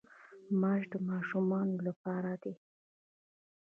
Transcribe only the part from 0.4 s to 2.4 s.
ماش د ماشومانو لپاره